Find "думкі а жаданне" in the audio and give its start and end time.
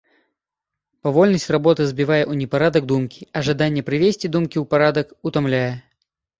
2.93-3.87